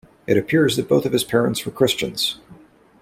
[0.25, 2.39] It appears that both of his parents were Christians.